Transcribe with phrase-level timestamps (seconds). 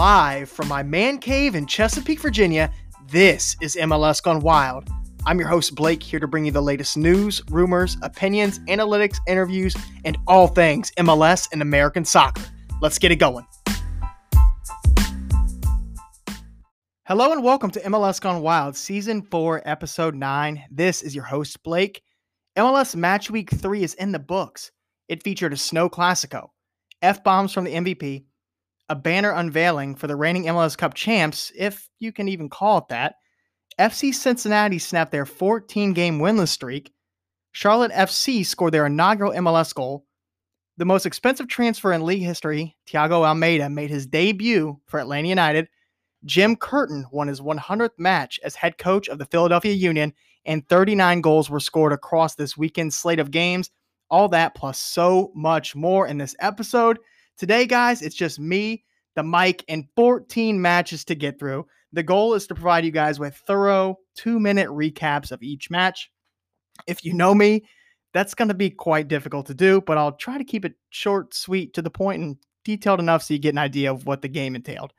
[0.00, 2.72] live from my man cave in Chesapeake, Virginia.
[3.08, 4.88] This is MLS Gone Wild.
[5.26, 9.76] I'm your host, Blake, here to bring you the latest news, rumors, opinions, analytics, interviews,
[10.06, 12.42] and all things MLS and American soccer.
[12.80, 13.46] Let's get it going.
[17.06, 20.64] Hello and welcome to MLS Gone Wild, Season 4, Episode 9.
[20.70, 22.02] This is your host, Blake.
[22.56, 24.72] MLS Match Week 3 is in the books.
[25.08, 26.48] It featured a snow classico,
[27.02, 28.24] F bombs from the MVP,
[28.90, 32.88] a banner unveiling for the reigning MLS Cup champs, if you can even call it
[32.88, 33.14] that.
[33.78, 36.92] FC Cincinnati snapped their 14 game winless streak.
[37.52, 40.04] Charlotte FC scored their inaugural MLS goal.
[40.76, 45.68] The most expensive transfer in league history, Thiago Almada, made his debut for Atlanta United.
[46.24, 50.12] Jim Curtin won his 100th match as head coach of the Philadelphia Union,
[50.44, 53.70] and 39 goals were scored across this weekend's slate of games.
[54.10, 56.98] All that plus so much more in this episode.
[57.40, 58.84] Today, guys, it's just me,
[59.16, 61.66] the mic, and 14 matches to get through.
[61.90, 66.10] The goal is to provide you guys with thorough two minute recaps of each match.
[66.86, 67.64] If you know me,
[68.12, 71.32] that's going to be quite difficult to do, but I'll try to keep it short,
[71.32, 74.28] sweet, to the point, and detailed enough so you get an idea of what the
[74.28, 74.92] game entailed.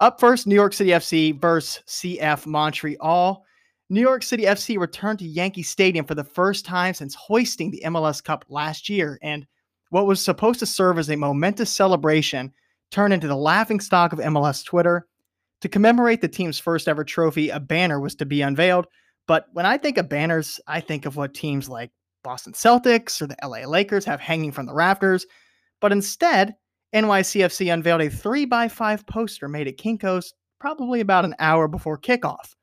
[0.00, 3.44] Up first, New York City FC versus CF Montreal.
[3.88, 7.82] New York City FC returned to Yankee Stadium for the first time since hoisting the
[7.84, 9.46] MLS Cup last year, and
[9.90, 12.52] what was supposed to serve as a momentous celebration
[12.90, 15.06] turned into the laughing stock of MLS Twitter.
[15.60, 18.86] To commemorate the team's first ever trophy, a banner was to be unveiled.
[19.26, 21.90] But when I think of banners, I think of what teams like
[22.22, 25.26] Boston Celtics or the LA Lakers have hanging from the rafters.
[25.80, 26.54] But instead,
[26.94, 32.54] NYCFC unveiled a 3x5 poster made at Kinko's probably about an hour before kickoff.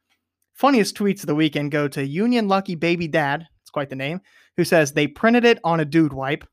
[0.53, 4.21] Funniest tweets of the weekend go to Union Lucky Baby Dad, it's quite the name,
[4.57, 6.45] who says they printed it on a dude wipe.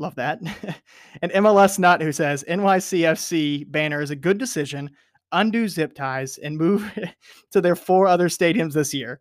[0.00, 0.40] Love that.
[1.22, 4.90] and MLS Nut, who says NYCFC banner is a good decision.
[5.32, 6.90] Undo zip ties and move
[7.50, 9.20] to their four other stadiums this year.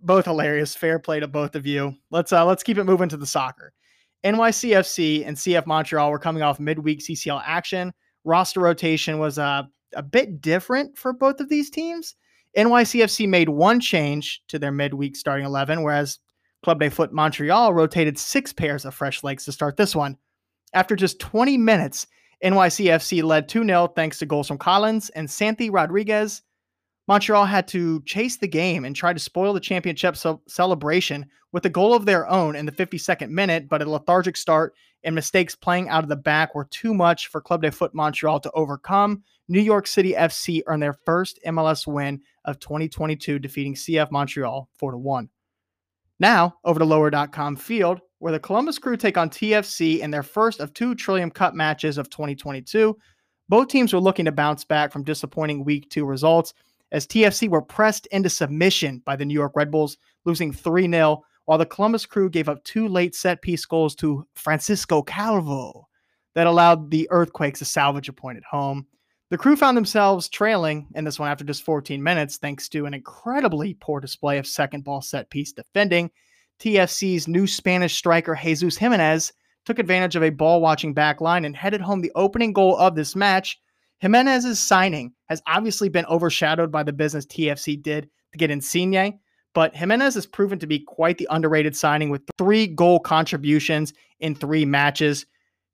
[0.00, 0.76] Both hilarious.
[0.76, 1.92] Fair play to both of you.
[2.12, 3.72] Let's uh, let's keep it moving to the soccer.
[4.24, 7.92] NYCFC and CF Montreal were coming off midweek CCL action.
[8.22, 9.64] Roster rotation was uh,
[9.94, 12.14] a bit different for both of these teams.
[12.56, 16.20] NYCFC made one change to their midweek starting 11, whereas
[16.66, 20.18] Club de Foot Montreal rotated six pairs of fresh legs to start this one.
[20.74, 22.08] After just 20 minutes,
[22.42, 26.42] NYCFC led 2 0 thanks to goals from Collins and Santi Rodriguez.
[27.06, 31.64] Montreal had to chase the game and try to spoil the championship ce- celebration with
[31.66, 34.74] a goal of their own in the 52nd minute, but a lethargic start
[35.04, 38.40] and mistakes playing out of the back were too much for Club de Foot Montreal
[38.40, 39.22] to overcome.
[39.46, 44.96] New York City FC earned their first MLS win of 2022, defeating CF Montreal 4
[44.96, 45.30] 1.
[46.18, 50.60] Now, over to lower.com field, where the Columbus Crew take on TFC in their first
[50.60, 52.96] of two Trillium Cup matches of 2022.
[53.48, 56.54] Both teams were looking to bounce back from disappointing week two results
[56.92, 61.22] as TFC were pressed into submission by the New York Red Bulls, losing 3 0,
[61.44, 65.86] while the Columbus Crew gave up two late set piece goals to Francisco Calvo
[66.34, 68.86] that allowed the Earthquakes to salvage a point at home.
[69.28, 72.94] The crew found themselves trailing in this one after just 14 minutes, thanks to an
[72.94, 76.12] incredibly poor display of second ball set piece defending.
[76.60, 79.32] TFC's new Spanish striker, Jesus Jimenez,
[79.64, 82.94] took advantage of a ball watching back line and headed home the opening goal of
[82.94, 83.60] this match.
[83.98, 89.18] Jimenez's signing has obviously been overshadowed by the business TFC did to get Insigne,
[89.54, 94.36] but Jimenez has proven to be quite the underrated signing with three goal contributions in
[94.36, 95.26] three matches.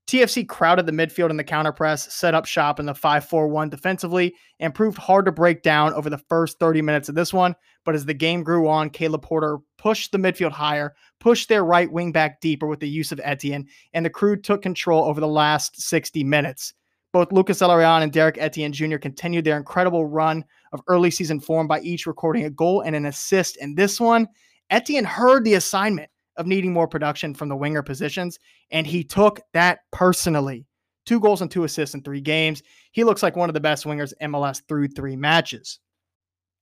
[0.06, 3.48] TFC crowded the midfield in the counter press, set up shop in the 5 4
[3.48, 7.32] 1 defensively, and proved hard to break down over the first 30 minutes of this
[7.32, 7.54] one.
[7.84, 11.90] But as the game grew on, Caleb Porter pushed the midfield higher, pushed their right
[11.90, 15.28] wing back deeper with the use of Etienne, and the crew took control over the
[15.28, 16.74] last 60 minutes.
[17.12, 18.96] Both Lucas Zelarayan and Derrick Etienne Jr.
[18.96, 23.06] continued their incredible run of early season form by each recording a goal and an
[23.06, 24.26] assist in this one.
[24.70, 28.38] Etienne heard the assignment of needing more production from the winger positions,
[28.70, 30.66] and he took that personally.
[31.04, 32.62] Two goals and two assists in three games.
[32.92, 35.80] He looks like one of the best wingers MLS through three matches.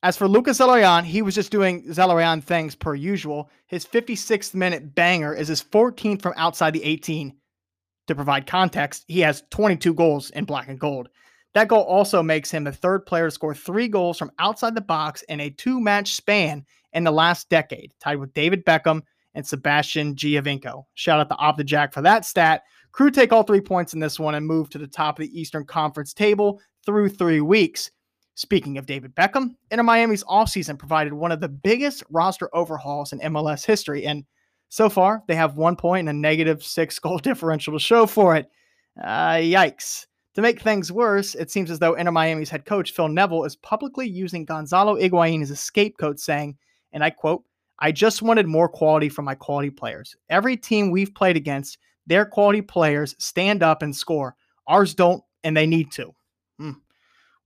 [0.02, 3.50] As for Lucas Zelarayan, he was just doing Zelarayan things per usual.
[3.67, 7.34] His 56th minute banger is his 14th from outside the 18.
[8.06, 11.11] To provide context, he has 22 goals in black and gold.
[11.52, 14.81] That goal also makes him the third player to score three goals from outside the
[14.81, 19.02] box in a two match span in the last decade, tied with David Beckham
[19.34, 20.84] and Sebastian Giovinco.
[20.94, 22.62] Shout out to the Jack for that stat.
[22.92, 25.40] Crew take all three points in this one and move to the top of the
[25.40, 27.90] Eastern Conference table through three weeks.
[28.34, 33.20] Speaking of David Beckham, Inter Miami's offseason provided one of the biggest roster overhauls in
[33.20, 34.24] MLS history, and
[34.70, 38.36] so far they have one point and a negative six goal differential to show for
[38.36, 38.50] it.
[39.02, 40.06] Uh, yikes.
[40.34, 43.56] To make things worse, it seems as though Inter Miami's head coach Phil Neville is
[43.56, 46.56] publicly using Gonzalo Higuain as a scapegoat, saying,
[46.92, 47.42] and I quote,
[47.80, 50.14] I just wanted more quality from my quality players.
[50.28, 54.36] Every team we've played against, their quality players stand up and score.
[54.66, 56.14] Ours don't, and they need to.
[56.58, 56.72] Hmm.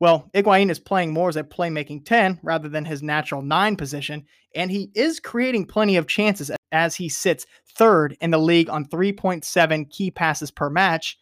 [0.01, 4.27] Well, Higuain is playing more as a playmaking 10 rather than his natural 9 position,
[4.55, 7.47] and he is creating plenty of chances as he sits
[7.77, 11.19] third in the league on 3.7 key passes per match.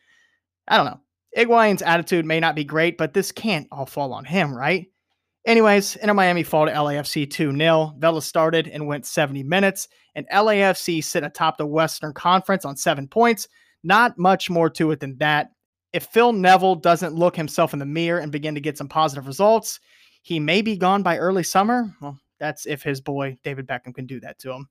[0.66, 1.00] I don't know.
[1.36, 4.86] Higuain's attitude may not be great, but this can't all fall on him, right?
[5.44, 7.94] Anyways, Inter Miami fall to LAFC 2 0.
[7.98, 13.08] Vela started and went 70 minutes, and LAFC sit atop the Western Conference on seven
[13.08, 13.48] points.
[13.82, 15.50] Not much more to it than that.
[15.92, 19.26] If Phil Neville doesn't look himself in the mirror and begin to get some positive
[19.26, 19.80] results,
[20.22, 21.92] he may be gone by early summer.
[22.00, 24.68] Well, that's if his boy David Beckham can do that to him.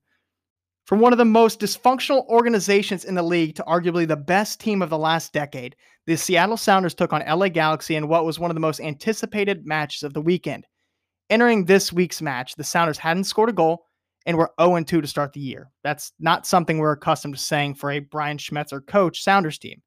[0.86, 4.82] From one of the most dysfunctional organizations in the league to arguably the best team
[4.82, 5.76] of the last decade,
[6.08, 9.66] the Seattle Sounders took on LA Galaxy in what was one of the most anticipated
[9.66, 10.66] matches of the weekend.
[11.30, 13.86] Entering this week's match, the Sounders hadn't scored a goal
[14.26, 15.70] and were 0 2 to start the year.
[15.84, 19.82] That's not something we're accustomed to saying for a Brian Schmetzer coach Sounders team.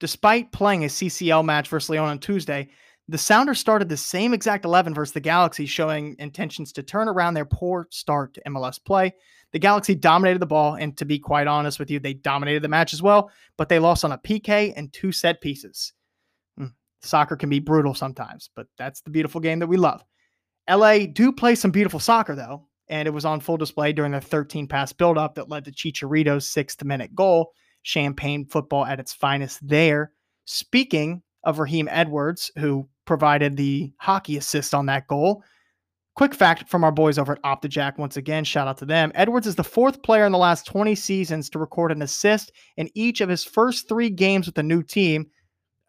[0.00, 2.68] Despite playing a CCL match versus Leon on Tuesday,
[3.08, 7.34] the Sounders started the same exact 11 versus the Galaxy, showing intentions to turn around
[7.34, 9.12] their poor start to MLS play.
[9.52, 12.68] The Galaxy dominated the ball, and to be quite honest with you, they dominated the
[12.68, 15.92] match as well, but they lost on a PK and two set pieces.
[16.56, 16.66] Hmm,
[17.02, 20.02] soccer can be brutal sometimes, but that's the beautiful game that we love.
[20.70, 24.20] LA do play some beautiful soccer, though, and it was on full display during the
[24.20, 27.52] 13 pass buildup that led to Chicharito's sixth minute goal
[27.82, 30.12] champagne football at its finest there.
[30.44, 35.42] Speaking of Raheem Edwards, who provided the hockey assist on that goal.
[36.14, 39.12] Quick fact from our boys over at OptaJack once again, shout out to them.
[39.14, 42.90] Edwards is the fourth player in the last 20 seasons to record an assist in
[42.94, 45.26] each of his first three games with the new team.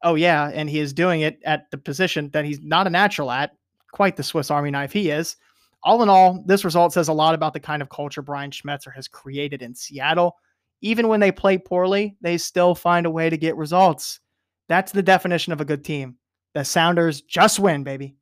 [0.02, 3.32] Oh, yeah, and he is doing it at the position that he's not a natural
[3.32, 3.52] at.
[3.92, 5.36] Quite the Swiss Army knife he is.
[5.84, 8.94] All in all, this result says a lot about the kind of culture Brian Schmetzer
[8.96, 10.38] has created in Seattle
[10.84, 14.20] even when they play poorly, they still find a way to get results.
[14.70, 16.18] That's the definition of a good team.
[16.54, 18.16] The Sounders just win, baby.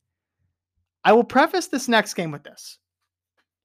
[1.04, 2.78] I will preface this next game with this.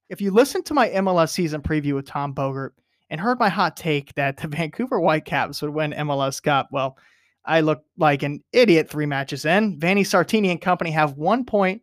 [0.08, 2.70] If you listened to my MLS season preview with Tom Bogert
[3.10, 6.96] and heard my hot take that the Vancouver Whitecaps would win MLS Cup, well,
[7.44, 9.78] I look like an idiot three matches in.
[9.78, 11.82] Vanni Sartini and company have one point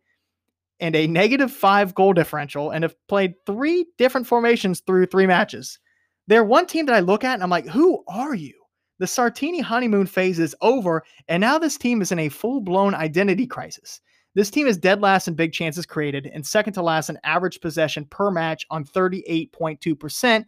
[0.80, 5.80] and a negative five goal differential and have played three different formations through three matches.
[6.28, 8.63] They're one team that I look at and I'm like, who are you?
[9.00, 12.94] The Sartini honeymoon phase is over, and now this team is in a full blown
[12.94, 14.02] identity crisis.
[14.36, 17.62] This team is dead last in big chances created and second to last in average
[17.62, 20.46] possession per match on 38.2%.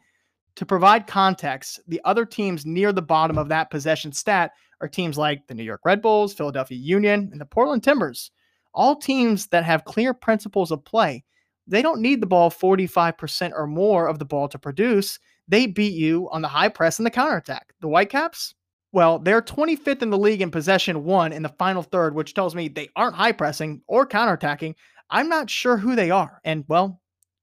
[0.55, 4.51] To provide context, the other teams near the bottom of that possession stat
[4.81, 8.31] are teams like the New York Red Bulls, Philadelphia Union, and the Portland Timbers.
[8.73, 11.23] All teams that have clear principles of play.
[11.67, 15.19] They don't need the ball 45% or more of the ball to produce.
[15.47, 17.73] They beat you on the high press and the counterattack.
[17.81, 18.55] The Whitecaps,
[18.91, 22.55] well, they're 25th in the league in possession one in the final third, which tells
[22.55, 24.75] me they aren't high pressing or counterattacking.
[25.09, 26.39] I'm not sure who they are.
[26.43, 27.01] And, well,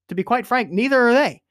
[0.08, 1.42] to be quite frank, neither are they.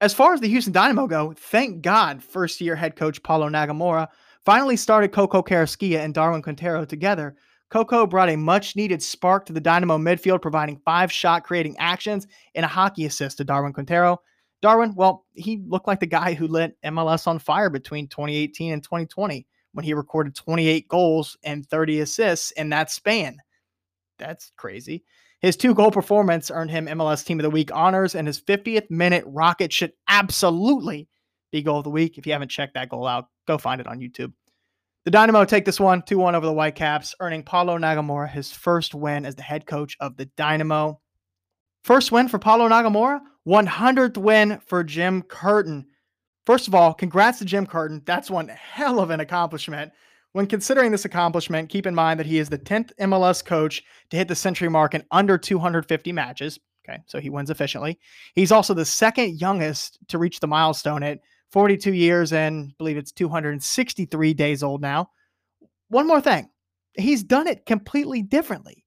[0.00, 4.08] As far as the Houston Dynamo go, thank God first year head coach Paulo Nagamura
[4.44, 7.36] finally started Coco Carrasquilla and Darwin Quintero together.
[7.70, 12.26] Coco brought a much needed spark to the Dynamo midfield, providing five shot creating actions
[12.54, 14.20] and a hockey assist to Darwin Quintero.
[14.62, 18.82] Darwin, well, he looked like the guy who lit MLS on fire between 2018 and
[18.82, 23.36] 2020 when he recorded 28 goals and 30 assists in that span.
[24.18, 25.04] That's crazy.
[25.40, 28.88] His two goal performance earned him MLS Team of the Week honors, and his 50th
[28.88, 31.08] minute rocket should absolutely
[31.50, 32.16] be goal of the week.
[32.16, 34.32] If you haven't checked that goal out, go find it on YouTube.
[35.04, 38.94] The Dynamo take this one 2 1 over the Whitecaps, earning Paulo Nagamura his first
[38.94, 41.00] win as the head coach of the Dynamo.
[41.84, 45.86] First win for Paulo Nagamura, 100th win for Jim Curtin.
[46.46, 48.02] First of all, congrats to Jim Curtin.
[48.06, 49.92] That's one hell of an accomplishment.
[50.32, 54.16] When considering this accomplishment, keep in mind that he is the 10th MLS coach to
[54.16, 56.58] hit the century mark in under 250 matches.
[56.88, 57.98] Okay, so he wins efficiently.
[58.34, 61.20] He's also the second youngest to reach the milestone at
[61.50, 65.10] 42 years and I believe it's 263 days old now.
[65.88, 66.48] One more thing,
[66.94, 68.81] he's done it completely differently.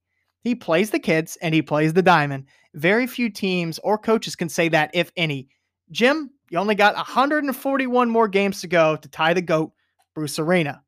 [0.46, 2.44] He plays the kids and he plays the diamond.
[2.72, 5.48] Very few teams or coaches can say that, if any.
[5.90, 9.72] Jim, you only got 141 more games to go to tie the GOAT,
[10.14, 10.84] Bruce Arena.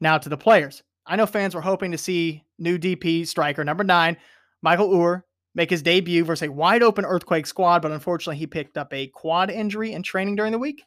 [0.00, 0.82] Now to the players.
[1.04, 4.16] I know fans were hoping to see new DP striker number nine,
[4.62, 5.24] Michael Uhre,
[5.54, 9.08] make his debut versus a wide open Earthquake squad, but unfortunately he picked up a
[9.08, 10.82] quad injury in training during the week.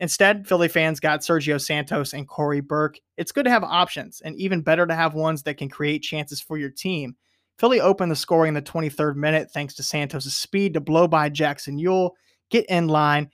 [0.00, 2.98] Instead, Philly fans got Sergio Santos and Cory Burke.
[3.16, 6.40] It's good to have options, and even better to have ones that can create chances
[6.40, 7.14] for your team.
[7.58, 11.28] Philly opened the scoring in the 23rd minute thanks to Santos' speed to blow by
[11.28, 12.10] Jackson Yueill,
[12.50, 13.30] get in line,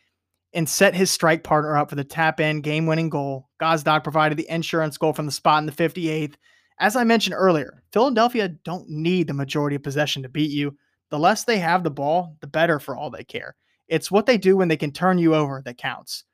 [0.55, 3.49] and set his strike partner up for the tap in game winning goal.
[3.61, 6.35] Gazdag provided the insurance goal from the spot in the 58th.
[6.79, 10.77] As I mentioned earlier, Philadelphia don't need the majority of possession to beat you.
[11.11, 13.57] The less they have the ball, the better for all they care.
[13.89, 16.25] It's what they do when they can turn you over that counts.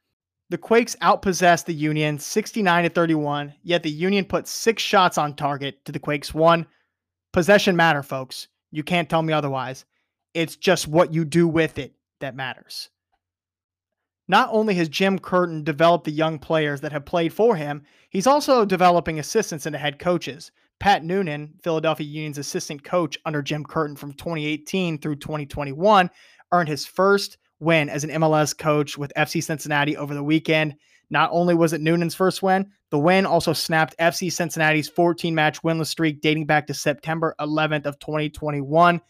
[0.50, 5.34] The Quakes outpossessed the Union 69 to 31, yet the Union put six shots on
[5.34, 6.66] target to the Quakes one.
[7.32, 8.48] Possession matter, folks.
[8.70, 9.84] You can't tell me otherwise.
[10.34, 12.90] It's just what you do with it that matters.
[14.28, 18.28] Not only has Jim Curtin developed the young players that have played for him, he's
[18.28, 20.52] also developing assistants and head coaches.
[20.78, 26.10] Pat Noonan, Philadelphia Union's assistant coach under Jim Curtin from 2018 through 2021,
[26.52, 30.76] earned his first win as an MLS coach with FC Cincinnati over the weekend.
[31.10, 35.62] Not only was it Noonan's first win, the win also snapped FC Cincinnati's 14 match
[35.62, 39.00] winless streak dating back to September 11th of 2021.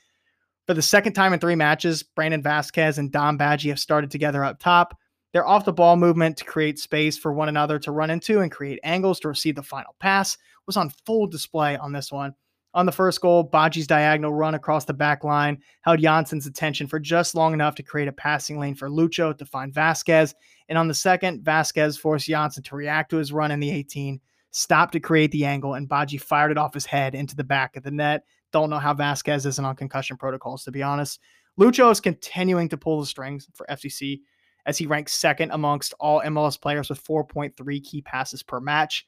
[0.66, 4.44] For the second time in three matches, Brandon Vazquez and Dom Badji have started together
[4.44, 4.96] up top.
[5.32, 8.50] Their off the ball movement to create space for one another to run into and
[8.50, 12.34] create angles to receive the final pass was on full display on this one.
[12.72, 17.00] On the first goal, Badji's diagonal run across the back line held Jansson's attention for
[17.00, 20.34] just long enough to create a passing lane for Lucho to find Vazquez.
[20.68, 24.20] And on the second, Vazquez forced Jansson to react to his run in the 18,
[24.52, 27.74] stopped to create the angle, and Badji fired it off his head into the back
[27.74, 28.22] of the net.
[28.52, 31.18] Don't know how Vazquez isn't on concussion protocols, to be honest.
[31.58, 34.20] Lucho is continuing to pull the strings for FCC
[34.66, 39.06] as he ranks second amongst all MLS players with 4.3 key passes per match.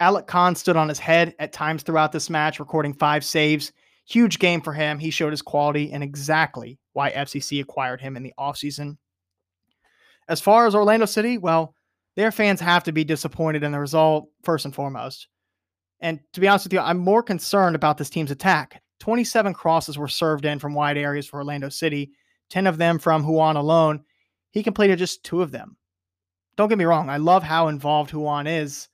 [0.00, 3.72] Alec Kann stood on his head at times throughout this match, recording five saves.
[4.06, 4.98] Huge game for him.
[4.98, 8.98] He showed his quality and exactly why FCC acquired him in the offseason.
[10.28, 11.74] As far as Orlando City, well,
[12.16, 15.28] their fans have to be disappointed in the result, first and foremost.
[16.00, 18.82] And to be honest with you, I'm more concerned about this team's attack.
[19.00, 22.12] 27 crosses were served in from wide areas for Orlando City,
[22.50, 24.04] 10 of them from Ruan alone,
[24.50, 25.76] he completed just two of them.
[26.56, 28.88] Don't get me wrong, I love how involved Ruan is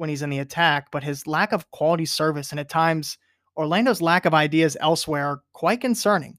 [0.00, 3.18] when he's in the attack, but his lack of quality service and at times
[3.56, 6.38] Orlando's lack of ideas elsewhere are quite concerning.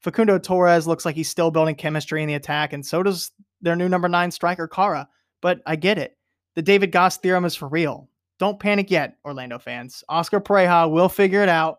[0.00, 3.76] Facundo Torres looks like he's still building chemistry in the attack, and so does their
[3.76, 5.08] new number nine striker, Kara.
[5.40, 6.16] But I get it.
[6.54, 8.08] The David Goss theorem is for real.
[8.38, 10.02] Don't panic yet, Orlando fans.
[10.08, 11.78] Oscar Pareja will figure it out.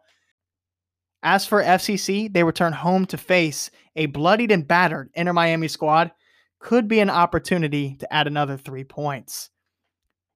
[1.24, 6.12] As for FCC, they return home to face a bloodied and battered Inter Miami squad
[6.60, 9.50] could be an opportunity to add another three points.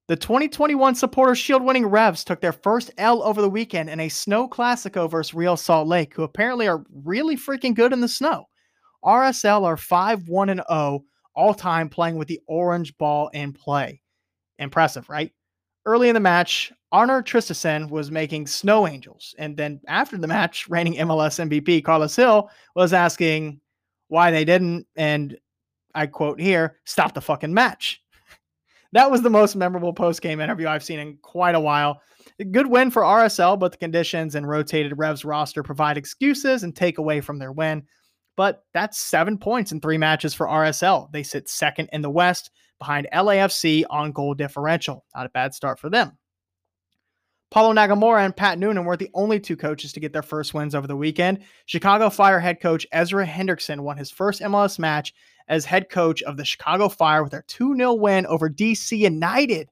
[0.08, 4.08] The 2021 Supporter Shield winning Revs took their first L over the weekend in a
[4.08, 8.46] snow classico versus Real Salt Lake, who apparently are really freaking good in the snow.
[9.04, 14.00] RSL are 5 1 0 all time playing with the orange ball in play.
[14.58, 15.30] Impressive, right?
[15.84, 19.34] Early in the match, Arnor Traustason was making snow angels.
[19.36, 23.60] And then after the match, reigning MLS MVP Carles Gil was asking
[24.08, 24.86] why they didn't.
[24.96, 25.36] And
[25.94, 28.00] I quote here, stop the fucking match.
[28.92, 32.00] That was the most memorable post game interview I've seen in quite a while.
[32.40, 36.74] A good win for RSL, but the conditions and rotated Revs roster provide excuses and
[36.74, 37.84] take away from their win.
[38.36, 41.10] But that's seven points in three matches for RSL.
[41.10, 45.04] They sit second in the West behind LAFC on goal differential.
[45.14, 46.16] Not a bad start for them.
[47.50, 50.74] Paulo Nagamura and Pat Noonan were the only two coaches to get their first wins
[50.74, 51.40] over the weekend.
[51.66, 55.14] Chicago Fire head coach Ezra Hendrickson won his first MLS match
[55.48, 59.68] as head coach of the Chicago Fire with their 2 0 win over DC United.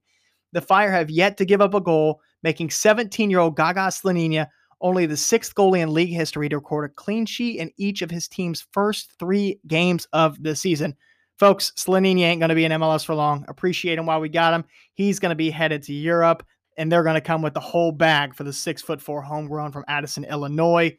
[0.52, 4.48] The Fire have yet to give up a goal, making 17 year old Gaga Slonina
[4.80, 8.10] only the sixth goalie in league history to record a clean sheet in each of
[8.10, 10.94] his team's first three games of the season.
[11.38, 13.44] Folks, Slonina ain't going to be in MLS for long.
[13.48, 14.64] Appreciate him while we got him.
[14.94, 17.92] He's going to be headed to Europe, and they're going to come with the whole
[17.92, 20.96] bag for the six foot four homegrown from Addison, Illinois.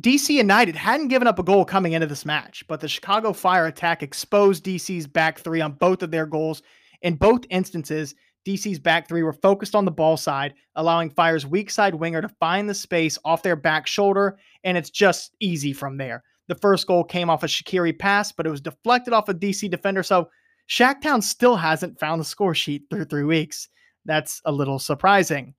[0.00, 3.66] DC United hadn't given up a goal coming into this match, but the Chicago Fire
[3.66, 6.62] attack exposed DC's back three on both of their goals.
[7.02, 11.70] In both instances, DC's back three were focused on the ball side, allowing Fire's weak
[11.70, 15.96] side winger to find the space off their back shoulder, and it's just easy from
[15.96, 16.24] there.
[16.48, 19.70] The first goal came off a Shaqiri pass, but it was deflected off a DC
[19.70, 20.28] defender, so
[20.68, 23.68] Shacktown still hasn't found the score sheet through three weeks.
[24.06, 25.54] That's a little surprising.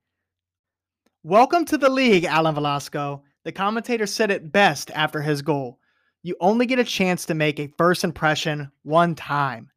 [1.24, 3.24] Welcome to the league, Alan Velasco.
[3.46, 5.80] The commentator said it best after his goal.
[6.24, 9.70] You only get a chance to make a first impression one time.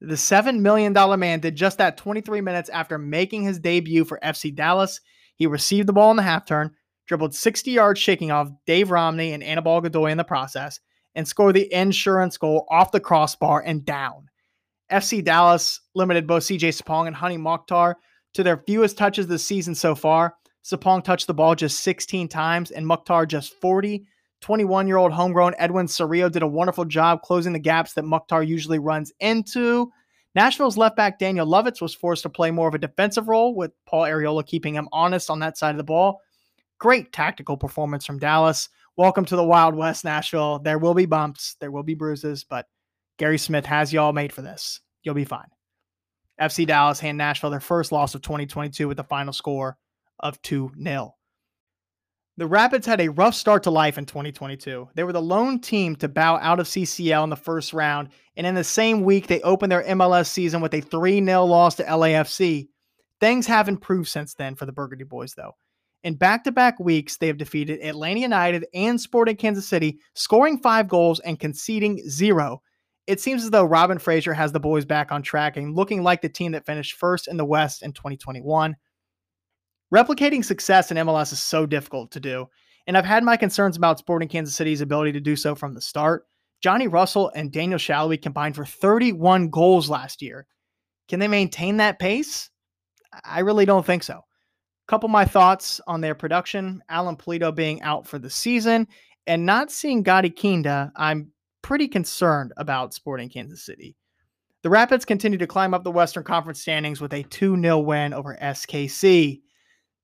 [0.00, 4.54] The $7 million man did just that 23 minutes after making his debut for FC
[4.54, 5.00] Dallas.
[5.34, 6.70] He received the ball in the half turn,
[7.08, 10.78] dribbled 60 yards, shaking off Dave Romney and Anibal Godoy in the process,
[11.16, 14.28] and scored the insurance goal off the crossbar and down.
[14.92, 17.96] FC Dallas limited both CJ Sapong and Hany Mukhtar
[18.34, 20.36] to their fewest touches this season so far.
[20.68, 24.04] Sapong touched the ball just 16 times and Mukhtar just 40.
[24.42, 28.42] 21 year old homegrown Edwin Cerrillo did a wonderful job closing the gaps that Mukhtar
[28.42, 29.90] usually runs into.
[30.34, 33.72] Nashville's left back Daniel Lovitz was forced to play more of a defensive role, with
[33.86, 36.20] Paul Arriola keeping him honest on that side of the ball.
[36.78, 38.68] Great tactical performance from Dallas.
[38.98, 40.58] Welcome to the Wild West, Nashville.
[40.58, 42.66] There will be bumps, there will be bruises, but
[43.16, 44.82] Gary Smith has y'all made for this.
[45.02, 45.48] You'll be fine.
[46.38, 49.78] FC Dallas hand Nashville their first loss of 2022 with the final score
[50.20, 51.14] of 2 0.
[52.36, 54.90] The Rapids had a rough start to life in 2022.
[54.94, 58.46] They were the lone team to bow out of CCL in the first round, and
[58.46, 61.84] in the same week, they opened their MLS season with a 3 0 loss to
[61.84, 62.68] LAFC.
[63.20, 65.56] Things have improved since then for the Burgundy Boys, though.
[66.04, 70.58] In back to back weeks, they have defeated Atlanta United and Sporting Kansas City, scoring
[70.58, 72.62] five goals and conceding zero.
[73.08, 76.22] It seems as though Robin Fraser has the boys back on track and looking like
[76.22, 78.76] the team that finished first in the West in 2021.
[79.94, 82.46] Replicating success in MLS is so difficult to do,
[82.86, 85.80] and I've had my concerns about Sporting Kansas City's ability to do so from the
[85.80, 86.26] start.
[86.60, 90.46] Johnny Russell and Daniel Salloi combined for 31 goals last year.
[91.08, 92.50] Can they maintain that pace?
[93.24, 94.22] I really don't think so.
[94.88, 98.88] Couple my thoughts on their production Alan Pulido being out for the season
[99.26, 103.94] and not seeing Gadi Kinda, I'm pretty concerned about Sporting Kansas City.
[104.62, 108.14] The Rapids continue to climb up the Western Conference standings with a 2 0 win
[108.14, 109.42] over SKC.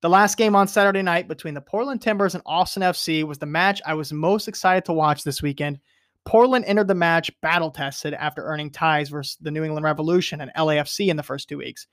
[0.04, 3.46] The last game on Saturday night between the Portland Timbers and Austin FC was the
[3.46, 5.78] match I was most excited to watch this weekend.
[6.26, 10.50] Portland entered the match battle tested after earning ties versus the New England Revolution and
[10.58, 11.86] LAFC in the first two weeks.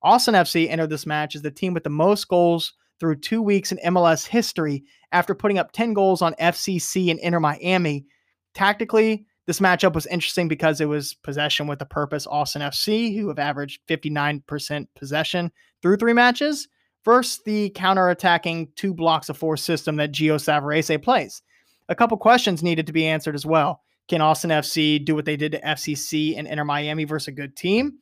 [0.00, 3.72] Austin FC entered this match as the team with the most goals through two weeks
[3.72, 8.06] in MLS history after putting up 10 goals on FCC and Inter Miami.
[8.54, 12.28] Tactically, this matchup was interesting because it was possession with a purpose.
[12.28, 15.50] Austin FC, who have averaged 59% possession
[15.82, 16.68] through three matches,
[17.06, 21.40] versus the counter-attacking two blocks of four system that Gio Savarese plays.
[21.88, 23.80] A couple questions needed to be answered as well.
[24.08, 27.56] Can Austin FC do what they did to FCC and Inter Miami versus a good
[27.56, 27.98] team?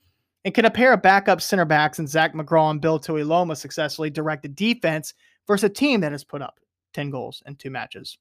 [0.46, 4.08] And can a pair of backup center backs and Zac McGraw and Bill Tuiloma successfully
[4.08, 5.12] direct the defense
[5.46, 6.58] versus a team that has put up
[6.94, 8.16] 10 goals in two matches?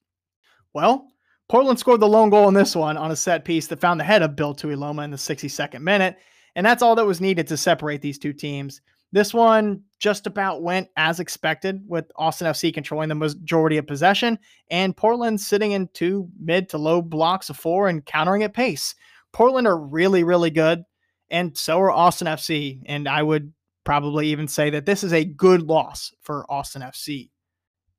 [0.74, 1.08] Well,
[1.48, 4.06] Portland scored the lone goal in this one on a set piece that found the
[4.06, 6.17] head of Bill Tuiloma in the 62nd minute,
[6.56, 8.82] and that's all that was needed to separate these two teams.
[9.13, 14.39] This one just about went as expected, with Austin FC controlling the majority of possession
[14.71, 18.95] and Portland sitting in two mid to low blocks of four and countering at pace.
[19.32, 20.84] Portland are really, really good,
[21.30, 22.82] and so are Austin FC.
[22.88, 27.30] And I would probably even say that this is a good loss for Austin FC.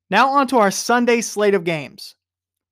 [0.09, 2.15] Now, on to our Sunday slate of games.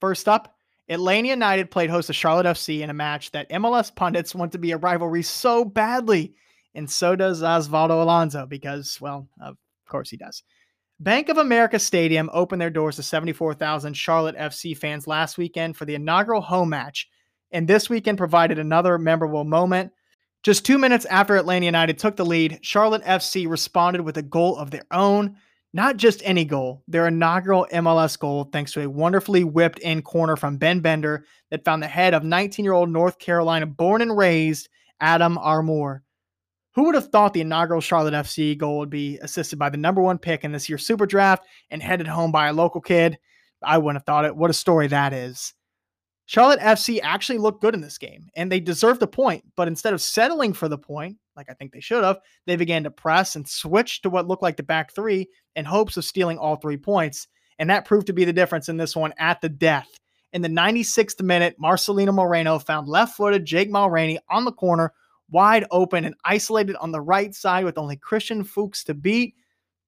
[0.01, 0.53] First up,
[0.89, 4.57] Atlanta United played host to Charlotte FC in a match that MLS pundits want to
[4.57, 6.35] be a rivalry so badly
[6.75, 9.57] and so does Osvaldo Alonso because, well, of
[9.87, 10.43] course he does.
[10.99, 15.85] Bank of America Stadium opened their doors to 74,000 Charlotte FC fans last weekend for
[15.85, 17.09] the inaugural home match,
[17.51, 19.91] and this weekend provided another memorable moment.
[20.43, 24.57] Just two minutes after Atlanta United took the lead, Charlotte FC responded with a goal
[24.57, 25.35] of their own.
[25.73, 30.35] Not just any goal, their inaugural MLS goal, thanks to a wonderfully whipped in corner
[30.35, 34.15] from Ben Bender that found the head of 19 year old North Carolina born and
[34.15, 36.03] raised Adam Armour.
[36.75, 40.01] Who would have thought the inaugural Charlotte FC goal would be assisted by the number
[40.01, 43.19] one pick in this year's Super Draft and headed home by a local kid?
[43.63, 44.35] I wouldn't have thought it.
[44.35, 45.53] What a story that is.
[46.25, 49.93] Charlotte FC actually looked good in this game and they deserved a point, but instead
[49.93, 53.35] of settling for the point, like I think they should have, they began to press
[53.35, 56.77] and switch to what looked like the back three in hopes of stealing all three
[56.77, 57.27] points.
[57.59, 59.87] And that proved to be the difference in this one at the death.
[60.31, 64.91] In the 96th minute, Marcelino Moreno found left footed Jake Mulraney on the corner
[65.33, 69.35] wide open and isolated on the right side with only Christian Fuchs to beat.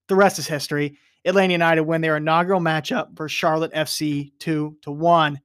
[0.08, 0.98] The rest is history.
[1.24, 5.40] Atlanta United win their inaugural matchup for Charlotte FC 2 to 1.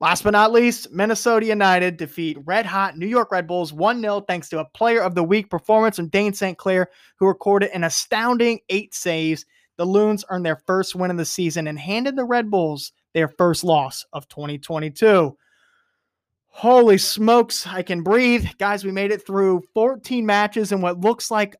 [0.00, 4.20] Last but not least, Minnesota United defeat red hot New York Red Bulls 1 0
[4.22, 6.56] thanks to a player of the week performance from Dayne St.
[6.56, 9.44] Clair, who recorded an astounding eight saves.
[9.76, 13.28] The Loons earned their first win of the season and handed the Red Bulls their
[13.28, 15.36] first loss of 2022.
[16.58, 18.44] Holy smokes, I can breathe.
[18.58, 21.54] Guys, we made it through 14 matches in what looks like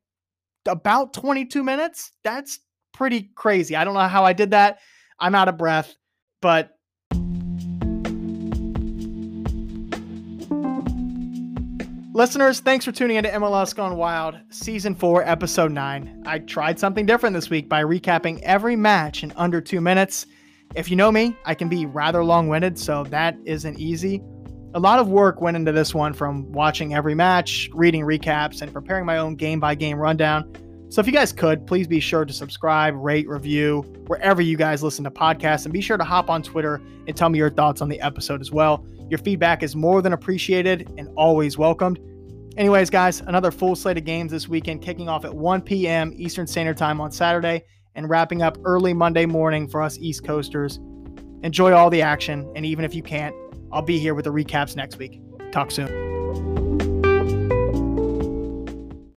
[0.66, 2.11] about 22 minutes.
[2.24, 2.58] That's
[2.92, 3.76] pretty crazy.
[3.76, 4.80] I don't know how I did that.
[5.20, 5.94] I'm out of breath,
[6.42, 6.70] but
[12.12, 16.24] Listeners, thanks for tuning into MLS Gone Wild, Season 4, Episode 9.
[16.26, 20.26] I tried something different this week by recapping every match in under two minutes.
[20.74, 24.20] If you know me, I can be rather long winded, so that isn't easy.
[24.74, 28.70] A lot of work went into this one from watching every match, reading recaps, and
[28.70, 30.52] preparing my own game by game rundown.
[30.90, 34.83] So if you guys could, please be sure to subscribe, rate, review wherever you guys
[34.83, 37.81] listen to podcasts, and be sure to hop on Twitter and tell me your thoughts
[37.81, 38.87] on the episode as well.
[39.09, 41.98] Your feedback is more than appreciated and always welcomed.
[42.59, 46.12] Anyways, guys, another full slate of games this weekend, kicking off at 1 p.m.
[46.14, 50.78] Eastern Standard Time on Saturday and wrapping up early Monday morning for us East Coasters.
[51.42, 53.35] Enjoy all the action, and even if you can't,
[53.72, 55.20] I'll be here with the recaps next week.
[55.52, 56.17] Talk soon.